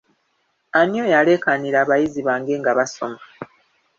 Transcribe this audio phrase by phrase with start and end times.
[0.77, 3.19] Ani oyo aleekaanira abayizi bange nga basoma?